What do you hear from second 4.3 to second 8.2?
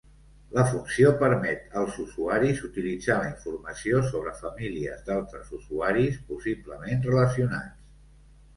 famílies d'altres usuaris, possiblement relacionats.